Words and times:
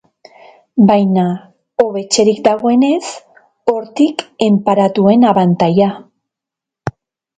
Baina, 0.91 1.25
hobetsirik 1.83 2.41
dagoenez, 2.49 3.11
hortik 3.75 4.25
enparatuen 4.49 5.29
abantaila. 5.35 5.91